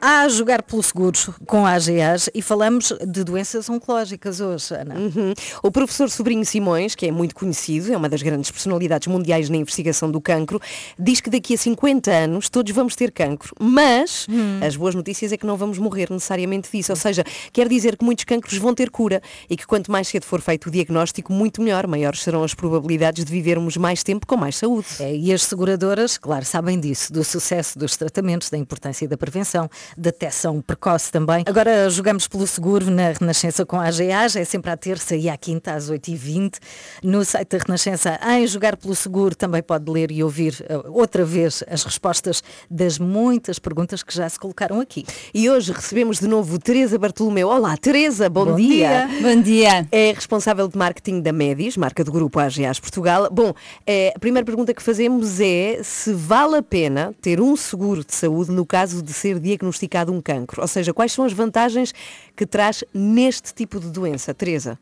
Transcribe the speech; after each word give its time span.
a 0.00 0.28
jogar 0.28 0.62
pelo 0.62 0.82
seguro 0.82 1.18
com 1.46 1.66
a 1.66 1.72
AGAs 1.72 2.30
e 2.34 2.42
falamos 2.42 2.92
de 3.06 3.24
doenças 3.24 3.68
oncológicas 3.68 4.40
hoje, 4.40 4.74
Ana. 4.74 4.94
Uhum. 4.94 5.32
O 5.62 5.70
professor 5.70 6.08
Sobrinho 6.10 6.44
Simões, 6.44 6.94
que 6.94 7.06
é 7.06 7.10
muito 7.10 7.34
conhecido, 7.34 7.92
é 7.92 7.96
uma 7.96 8.08
das 8.08 8.22
grandes 8.22 8.50
personalidades 8.50 9.08
mundiais 9.08 9.48
na 9.48 9.56
investigação 9.56 10.10
do 10.10 10.20
cancro, 10.20 10.60
diz 10.98 11.20
que 11.20 11.30
daqui 11.30 11.54
a 11.54 11.58
50 11.58 12.10
anos 12.10 12.48
todos 12.48 12.72
vamos 12.72 12.94
ter 12.94 13.10
cancro, 13.10 13.54
mas 13.58 14.26
hum. 14.28 14.60
as 14.64 14.76
boas 14.76 14.94
notícias 14.94 15.32
é 15.32 15.36
que 15.36 15.46
não 15.46 15.56
vamos 15.56 15.78
morrer 15.78 16.10
necessariamente 16.10 16.70
disso, 16.70 16.92
ou 16.92 16.96
seja, 16.96 17.24
quer 17.52 17.68
dizer 17.68 17.96
que 17.96 18.04
muitos 18.04 18.24
cancros 18.24 18.56
vão 18.58 18.74
ter 18.74 18.90
cura 18.90 19.20
e 19.48 19.56
que 19.56 19.66
quanto 19.66 19.90
mais 19.90 20.08
cedo 20.08 20.24
for 20.24 20.40
feito 20.40 20.68
o 20.68 20.70
diagnóstico, 20.70 21.32
muito 21.32 21.60
melhor, 21.62 21.86
maiores 21.86 22.22
serão 22.22 22.42
as 22.42 22.54
probabilidades 22.54 23.24
de 23.24 23.32
vivermos 23.32 23.76
mais 23.76 24.02
tempo 24.02 24.26
com 24.26 24.36
mais 24.36 24.56
saúde. 24.56 24.86
É, 25.00 25.14
e 25.14 25.32
as 25.32 25.42
seguradoras, 25.42 26.18
claro, 26.18 26.44
sabem 26.44 26.78
disso, 26.78 27.12
do 27.12 27.24
sucesso 27.24 27.78
dos 27.78 27.96
tratamentos, 27.96 28.50
da 28.50 28.58
importância 28.58 29.08
da 29.08 29.16
prevenção, 29.16 29.68
detecção 29.96 30.60
precoce 30.60 31.10
também. 31.10 31.44
Agora 31.46 31.88
jogamos 31.90 32.28
pelo 32.28 32.46
seguro 32.46 32.90
na 32.90 33.10
Renascença 33.10 33.64
com 33.64 33.76
a 33.76 33.86
AGA, 33.86 34.38
é 34.38 34.44
sempre 34.44 34.70
à 34.70 34.76
terça 34.76 35.16
e 35.16 35.28
à 35.28 35.36
quinta 35.36 35.72
às 35.72 35.90
8h20. 35.90 36.56
No 37.02 37.24
site 37.24 37.56
da 37.56 37.58
Renascença, 37.64 38.18
em 38.28 38.46
Jogar 38.46 38.76
pelo 38.76 38.94
Seguro, 38.94 39.34
também 39.34 39.62
pode 39.62 39.90
ler 39.90 40.10
e 40.10 40.22
ouvir 40.22 40.54
uh, 40.68 40.92
outra 40.92 41.24
vez 41.24 41.64
as 41.68 41.84
respostas 41.84 42.42
das 42.70 42.98
muitas 42.98 43.58
perguntas 43.58 44.02
que 44.02 44.14
já 44.14 44.28
se 44.28 44.38
colocaram 44.38 44.80
aqui. 44.80 45.04
E 45.32 45.48
hoje 45.48 45.72
recebemos 45.72 46.18
de 46.18 46.28
novo 46.28 46.58
Teresa 46.58 46.98
Bartolomeu. 46.98 47.48
Olá, 47.48 47.76
Teresa, 47.76 48.28
bom, 48.28 48.46
bom 48.46 48.56
dia. 48.56 49.06
dia. 49.06 49.22
Bom 49.22 49.40
dia. 49.40 49.88
É 49.90 50.12
responsável 50.12 50.68
de 50.68 50.76
marketing 50.76 51.20
da 51.20 51.32
Médis, 51.32 51.76
marca 51.76 52.04
do 52.04 52.12
grupo 52.12 52.38
AGAs 52.38 52.78
Portugal. 52.78 53.28
Bom, 53.30 53.54
é, 53.86 54.12
a 54.14 54.18
primeira 54.18 54.44
pergunta 54.44 54.74
que 54.74 54.82
fazemos 54.82 55.40
é 55.40 55.80
se 55.82 56.12
vale 56.12 56.56
a 56.56 56.62
pena 56.62 57.14
ter 57.20 57.40
um 57.40 57.56
seguro 57.56 58.04
de 58.04 58.14
saúde 58.14 58.50
no 58.50 58.66
caso 58.66 59.02
de 59.02 59.12
ser 59.12 59.38
diagnosticado 59.38 59.77
um 60.08 60.18
um 60.18 60.20
cancro? 60.20 60.60
Ou 60.60 60.68
seja, 60.68 60.92
quais 60.92 61.12
são 61.12 61.24
as 61.24 61.32
vantagens 61.32 61.94
que 62.36 62.44
traz 62.44 62.84
neste 62.92 63.54
tipo 63.54 63.78
de 63.80 63.90
doença? 63.90 64.34
Teresa? 64.34 64.78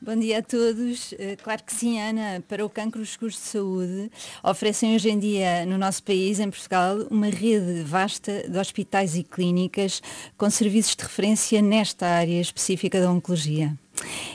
Bom 0.00 0.14
dia 0.14 0.38
a 0.38 0.42
todos. 0.42 1.12
Eh, 1.18 1.36
claro 1.42 1.60
que 1.64 1.74
sim, 1.74 2.00
Ana. 2.00 2.40
Para 2.46 2.64
o 2.64 2.70
cancro, 2.70 3.02
os 3.02 3.10
seguros 3.10 3.34
de 3.34 3.40
saúde 3.40 4.10
oferecem 4.44 4.94
hoje 4.94 5.10
em 5.10 5.18
dia 5.18 5.66
no 5.66 5.76
nosso 5.76 6.04
país, 6.04 6.38
em 6.38 6.48
Portugal, 6.48 6.98
uma 7.10 7.26
rede 7.26 7.82
vasta 7.82 8.48
de 8.48 8.56
hospitais 8.56 9.16
e 9.16 9.24
clínicas 9.24 10.00
com 10.36 10.48
serviços 10.48 10.94
de 10.94 11.02
referência 11.02 11.60
nesta 11.60 12.06
área 12.06 12.40
específica 12.40 13.00
da 13.00 13.10
oncologia. 13.10 13.76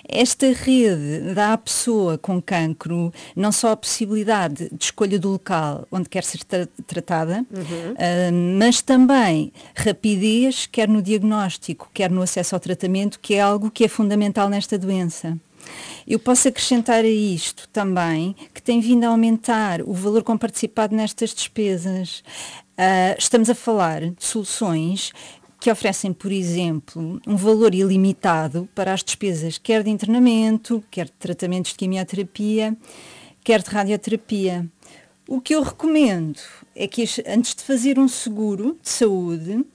Esta 0.07 0.51
rede 0.51 1.33
dá 1.33 1.53
à 1.53 1.57
pessoa 1.57 2.17
com 2.17 2.41
cancro 2.41 3.11
não 3.35 3.51
só 3.51 3.71
a 3.71 3.77
possibilidade 3.77 4.69
de 4.69 4.83
escolha 4.83 5.17
do 5.17 5.29
local 5.29 5.87
onde 5.91 6.09
quer 6.09 6.23
ser 6.23 6.43
tra 6.43 6.67
tratada, 6.85 7.45
uhum. 7.51 7.91
uh, 7.93 8.57
mas 8.59 8.81
também 8.81 9.51
rapidez, 9.75 10.65
quer 10.65 10.87
no 10.87 11.01
diagnóstico, 11.01 11.89
quer 11.93 12.11
no 12.11 12.21
acesso 12.21 12.55
ao 12.55 12.59
tratamento, 12.59 13.19
que 13.19 13.35
é 13.35 13.41
algo 13.41 13.71
que 13.71 13.83
é 13.85 13.87
fundamental 13.87 14.49
nesta 14.49 14.77
doença. 14.77 15.37
Eu 16.05 16.19
posso 16.19 16.47
acrescentar 16.47 17.05
a 17.05 17.07
isto 17.07 17.67
também 17.69 18.35
que 18.53 18.61
tem 18.61 18.81
vindo 18.81 19.05
a 19.05 19.07
aumentar 19.07 19.81
o 19.81 19.93
valor 19.93 20.21
comparticipado 20.23 20.95
nestas 20.95 21.33
despesas. 21.33 22.23
Uh, 22.77 23.15
estamos 23.17 23.49
a 23.49 23.55
falar 23.55 24.01
de 24.01 24.25
soluções 24.25 25.13
que 25.63 25.71
oferecem, 25.71 26.11
por 26.11 26.29
exemplo, 26.29 27.21
um 27.25 27.37
valor 27.37 27.73
ilimitado 27.73 28.67
para 28.75 28.93
as 28.93 29.01
despesas, 29.01 29.57
quer 29.57 29.81
de 29.81 29.89
internamento, 29.89 30.83
quer 30.91 31.05
de 31.05 31.13
tratamentos 31.13 31.71
de 31.71 31.77
quimioterapia, 31.77 32.75
quer 33.41 33.63
de 33.63 33.69
radioterapia. 33.69 34.69
O 35.25 35.39
que 35.39 35.55
eu 35.55 35.63
recomendo 35.63 36.37
é 36.75 36.85
que 36.85 37.05
antes 37.25 37.55
de 37.55 37.63
fazer 37.63 37.97
um 37.97 38.09
seguro 38.09 38.77
de 38.81 38.89
saúde, 38.89 39.65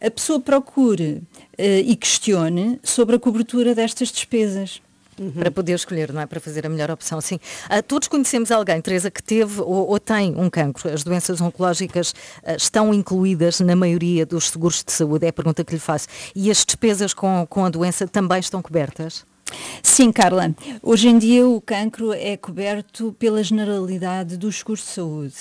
a 0.00 0.10
pessoa 0.10 0.40
procure 0.40 1.20
uh, 1.58 1.62
e 1.84 1.94
questione 1.94 2.80
sobre 2.82 3.16
a 3.16 3.18
cobertura 3.18 3.74
destas 3.74 4.10
despesas. 4.10 4.80
Uhum. 5.18 5.32
Para 5.32 5.50
poder 5.50 5.74
escolher, 5.74 6.12
não 6.12 6.20
é? 6.20 6.26
Para 6.26 6.40
fazer 6.40 6.66
a 6.66 6.68
melhor 6.68 6.90
opção, 6.90 7.20
sim. 7.20 7.36
Uh, 7.66 7.82
todos 7.82 8.08
conhecemos 8.08 8.50
alguém, 8.50 8.80
Teresa, 8.80 9.10
que 9.10 9.22
teve 9.22 9.60
ou, 9.60 9.88
ou 9.88 10.00
tem 10.00 10.34
um 10.36 10.50
cancro. 10.50 10.92
As 10.92 11.04
doenças 11.04 11.40
oncológicas 11.40 12.10
uh, 12.42 12.56
estão 12.56 12.92
incluídas 12.92 13.60
na 13.60 13.76
maioria 13.76 14.26
dos 14.26 14.50
seguros 14.50 14.82
de 14.84 14.92
saúde? 14.92 15.26
É 15.26 15.28
a 15.28 15.32
pergunta 15.32 15.64
que 15.64 15.72
lhe 15.72 15.80
faço. 15.80 16.08
E 16.34 16.50
as 16.50 16.64
despesas 16.64 17.14
com, 17.14 17.46
com 17.48 17.64
a 17.64 17.70
doença 17.70 18.06
também 18.06 18.40
estão 18.40 18.60
cobertas? 18.60 19.24
Sim, 19.82 20.10
Carla. 20.10 20.54
Hoje 20.82 21.08
em 21.08 21.18
dia 21.18 21.46
o 21.46 21.60
cancro 21.60 22.12
é 22.12 22.36
coberto 22.36 23.14
pela 23.18 23.42
generalidade 23.42 24.36
dos 24.36 24.58
seguros 24.58 24.80
de 24.80 24.86
saúde. 24.86 25.34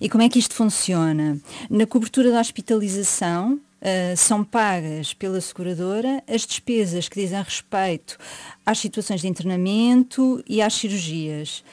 E 0.00 0.08
como 0.08 0.22
é 0.22 0.28
que 0.28 0.38
isto 0.38 0.54
funciona? 0.54 1.38
Na 1.70 1.86
cobertura 1.86 2.30
da 2.30 2.40
hospitalização, 2.40 3.60
Uh, 3.82 4.16
são 4.16 4.44
pagas 4.44 5.12
pela 5.12 5.40
seguradora 5.40 6.22
as 6.28 6.46
despesas 6.46 7.08
que 7.08 7.20
dizem 7.20 7.42
respeito 7.42 8.16
às 8.64 8.78
situações 8.78 9.20
de 9.20 9.26
internamento 9.26 10.40
e 10.48 10.62
às 10.62 10.74
cirurgias. 10.74 11.64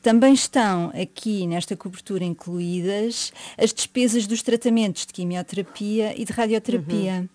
Também 0.00 0.32
estão 0.32 0.90
aqui 0.98 1.46
nesta 1.46 1.76
cobertura 1.76 2.24
incluídas 2.24 3.34
as 3.58 3.70
despesas 3.70 4.26
dos 4.26 4.42
tratamentos 4.42 5.04
de 5.04 5.12
quimioterapia 5.12 6.18
e 6.18 6.24
de 6.24 6.32
radioterapia. 6.32 7.20
Uhum. 7.20 7.28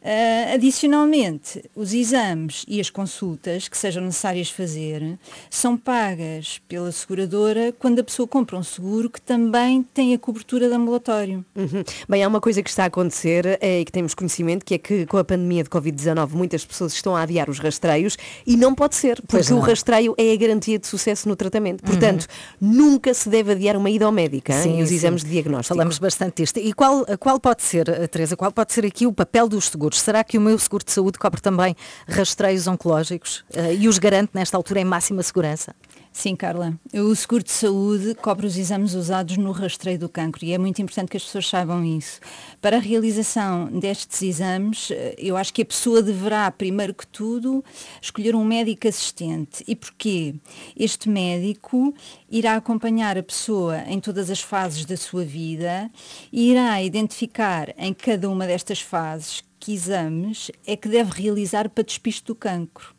Uh, 0.00 0.54
adicionalmente, 0.54 1.60
os 1.74 1.92
exames 1.92 2.64
e 2.68 2.80
as 2.80 2.88
consultas 2.88 3.66
que 3.66 3.76
sejam 3.76 4.04
necessárias 4.04 4.48
fazer 4.48 5.18
são 5.50 5.76
pagas 5.76 6.60
pela 6.68 6.92
seguradora 6.92 7.74
quando 7.76 7.98
a 7.98 8.04
pessoa 8.04 8.26
compra 8.28 8.56
um 8.56 8.62
seguro 8.62 9.10
que 9.10 9.20
também 9.20 9.82
tem 9.82 10.14
a 10.14 10.18
cobertura 10.18 10.68
de 10.68 10.74
ambulatório. 10.74 11.44
Uhum. 11.56 11.82
Bem, 12.08 12.22
há 12.22 12.28
uma 12.28 12.40
coisa 12.40 12.62
que 12.62 12.70
está 12.70 12.84
a 12.84 12.86
acontecer 12.86 13.58
é, 13.60 13.80
e 13.80 13.84
que 13.84 13.90
temos 13.90 14.14
conhecimento, 14.14 14.64
que 14.64 14.74
é 14.74 14.78
que 14.78 15.04
com 15.04 15.18
a 15.18 15.24
pandemia 15.24 15.64
de 15.64 15.68
Covid-19 15.68 16.30
muitas 16.30 16.64
pessoas 16.64 16.92
estão 16.92 17.16
a 17.16 17.22
adiar 17.22 17.50
os 17.50 17.58
rastreios 17.58 18.16
e 18.46 18.56
não 18.56 18.76
pode 18.76 18.94
ser, 18.94 19.20
porque 19.26 19.52
o 19.52 19.58
rastreio 19.58 20.14
é 20.16 20.32
a 20.32 20.36
garantia 20.36 20.78
de 20.78 20.86
sucesso 20.86 21.28
no 21.28 21.34
tratamento. 21.34 21.82
Portanto, 21.82 22.28
uhum. 22.60 22.72
nunca 22.72 23.12
se 23.12 23.28
deve 23.28 23.50
adiar 23.50 23.76
uma 23.76 23.90
ida 23.90 24.04
ao 24.04 24.12
médico 24.12 24.52
sim, 24.52 24.78
e 24.78 24.82
os 24.82 24.90
sim. 24.90 24.94
exames 24.94 25.24
de 25.24 25.30
diagnóstico. 25.30 25.74
Falamos 25.74 25.98
bastante 25.98 26.42
disto. 26.42 26.58
E 26.60 26.72
qual, 26.72 27.04
qual 27.18 27.40
pode 27.40 27.62
ser, 27.64 27.88
eh, 27.88 28.06
Teresa, 28.06 28.36
qual 28.36 28.52
pode 28.52 28.72
ser 28.72 28.86
aqui 28.86 29.04
o 29.04 29.12
papel 29.12 29.48
dos 29.48 29.68
seguros? 29.68 29.87
Seguros. 29.88 30.00
Será 30.00 30.24
que 30.24 30.38
o 30.38 30.40
meu 30.40 30.58
seguro 30.58 30.84
de 30.84 30.92
saúde 30.92 31.18
cobre 31.18 31.40
também 31.40 31.74
rastreios 32.06 32.66
oncológicos 32.66 33.44
uh, 33.54 33.72
e 33.78 33.88
os 33.88 33.98
garante 33.98 34.30
nesta 34.34 34.56
altura 34.56 34.80
em 34.80 34.84
máxima 34.84 35.22
segurança? 35.22 35.74
Sim, 36.12 36.34
Carla. 36.34 36.74
O 36.92 37.14
seguro 37.14 37.44
de 37.44 37.52
saúde 37.52 38.14
cobre 38.16 38.46
os 38.46 38.56
exames 38.56 38.94
usados 38.94 39.36
no 39.36 39.52
rastreio 39.52 39.98
do 39.98 40.08
cancro 40.08 40.44
e 40.44 40.52
é 40.52 40.58
muito 40.58 40.82
importante 40.82 41.10
que 41.10 41.16
as 41.16 41.24
pessoas 41.24 41.46
saibam 41.46 41.84
isso. 41.84 42.18
Para 42.60 42.78
a 42.78 42.80
realização 42.80 43.66
destes 43.66 44.22
exames, 44.22 44.90
eh, 44.90 45.14
eu 45.16 45.36
acho 45.36 45.54
que 45.54 45.62
a 45.62 45.64
pessoa 45.64 46.02
deverá, 46.02 46.50
primeiro 46.50 46.92
que 46.92 47.06
tudo, 47.06 47.64
escolher 48.02 48.34
um 48.34 48.44
médico 48.44 48.88
assistente. 48.88 49.62
E 49.68 49.76
porquê? 49.76 50.34
Este 50.76 51.08
médico 51.08 51.94
irá 52.28 52.56
acompanhar 52.56 53.16
a 53.16 53.22
pessoa 53.22 53.82
em 53.86 54.00
todas 54.00 54.28
as 54.28 54.40
fases 54.40 54.84
da 54.84 54.96
sua 54.96 55.24
vida 55.24 55.88
e 56.32 56.50
irá 56.50 56.82
identificar 56.82 57.72
em 57.78 57.94
cada 57.94 58.28
uma 58.28 58.44
destas 58.44 58.80
fases 58.80 59.44
que 59.58 59.72
exames 59.72 60.50
é 60.66 60.76
que 60.76 60.88
deve 60.88 61.22
realizar 61.22 61.68
para 61.68 61.84
despiste 61.84 62.24
do 62.24 62.34
cancro. 62.34 62.94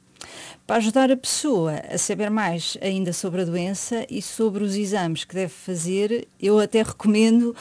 Para 0.68 0.78
ajudar 0.78 1.12
a 1.12 1.18
pessoa 1.18 1.82
a 1.90 1.98
saber 1.98 2.30
mais 2.30 2.78
ainda 2.82 3.12
sobre 3.14 3.42
a 3.42 3.46
doença 3.46 4.06
e 4.10 4.22
sobre 4.22 4.62
os 4.64 4.76
exames 4.76 5.24
que 5.24 5.34
deve 5.34 5.54
fazer, 5.54 6.28
eu 6.40 6.60
até 6.60 6.84
recomendo 6.84 7.56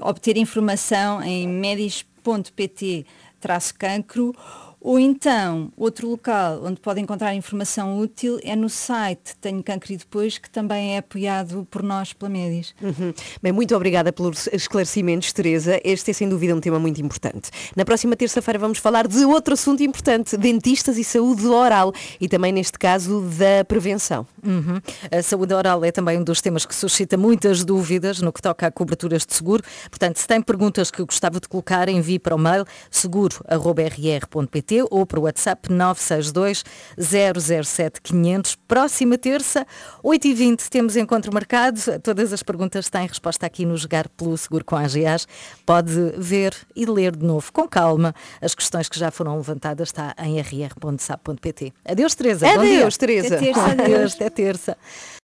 obter 0.00 0.36
informação 0.36 1.20
em 1.22 1.48
medis.pt-cancro 1.48 4.34
ou 4.80 4.98
então, 4.98 5.70
outro 5.76 6.08
local 6.08 6.62
onde 6.64 6.80
pode 6.80 7.00
encontrar 7.00 7.34
informação 7.34 7.98
útil 7.98 8.38
é 8.42 8.56
no 8.56 8.70
site 8.70 9.36
Tenho 9.38 9.62
Cancro 9.62 9.92
e 9.92 9.96
Depois, 9.98 10.38
que 10.38 10.48
também 10.48 10.94
é 10.94 10.98
apoiado 10.98 11.66
por 11.70 11.82
nós, 11.82 12.14
pela 12.14 12.30
Médis. 12.30 12.74
Uhum. 12.80 13.12
Bem, 13.42 13.52
muito 13.52 13.76
obrigada 13.76 14.10
pelos 14.10 14.46
esclarecimentos, 14.46 15.34
Teresa. 15.34 15.78
Este 15.84 16.12
é 16.12 16.14
sem 16.14 16.26
dúvida 16.28 16.56
um 16.56 16.60
tema 16.60 16.78
muito 16.78 16.98
importante. 17.02 17.50
Na 17.76 17.84
próxima 17.84 18.16
terça-feira 18.16 18.58
vamos 18.58 18.78
falar 18.78 19.06
de 19.06 19.22
outro 19.26 19.52
assunto 19.52 19.82
importante, 19.82 20.34
dentistas 20.38 20.96
e 20.96 21.04
saúde 21.04 21.46
oral 21.46 21.92
e 22.18 22.26
também, 22.26 22.50
neste 22.50 22.78
caso, 22.78 23.20
da 23.20 23.62
prevenção. 23.66 24.26
Uhum. 24.42 24.80
A 25.10 25.22
saúde 25.22 25.52
oral 25.52 25.84
é 25.84 25.92
também 25.92 26.18
um 26.18 26.24
dos 26.24 26.40
temas 26.40 26.64
que 26.64 26.74
suscita 26.74 27.18
muitas 27.18 27.64
dúvidas 27.64 28.22
no 28.22 28.32
que 28.32 28.40
toca 28.40 28.66
a 28.66 28.70
coberturas 28.70 29.26
de 29.26 29.34
seguro. 29.34 29.62
Portanto, 29.90 30.16
se 30.16 30.26
tem 30.26 30.40
perguntas 30.40 30.90
que 30.90 31.04
gostava 31.04 31.38
de 31.38 31.46
colocar, 31.48 31.86
envie 31.90 32.18
para 32.18 32.34
o 32.34 32.38
mail 32.38 32.64
seguro.rr.pt 32.90 34.69
ou 34.90 35.04
para 35.04 35.18
o 35.18 35.24
WhatsApp 35.24 35.70
962 35.70 36.64
007 36.98 38.00
500. 38.00 38.56
Próxima 38.68 39.18
terça, 39.18 39.66
8h20, 40.04 40.68
temos 40.68 40.96
encontro 40.96 41.32
marcado. 41.32 41.80
Todas 42.02 42.32
as 42.32 42.42
perguntas 42.42 42.88
têm 42.88 43.06
resposta 43.06 43.46
aqui 43.46 43.66
no 43.66 43.76
Jogar 43.76 44.08
pelo 44.08 44.36
Seguro 44.36 44.64
com 44.64 44.76
a 44.76 44.82
AGAs. 44.82 45.26
Pode 45.66 45.92
ver 46.16 46.54
e 46.76 46.86
ler 46.86 47.16
de 47.16 47.24
novo 47.24 47.52
com 47.52 47.66
calma 47.66 48.14
as 48.40 48.54
questões 48.54 48.88
que 48.88 48.98
já 48.98 49.10
foram 49.10 49.36
levantadas. 49.36 49.88
Está 49.88 50.14
em 50.18 50.40
rr.sap.pt. 50.40 51.72
Adeus, 51.84 52.14
Teresa. 52.14 52.48
Adeus, 52.48 52.96
Teresa. 52.96 53.36
Até 53.36 53.46
terça. 53.46 53.70
Adeus. 53.70 54.14
Até 54.20 54.30
terça. 54.30 54.76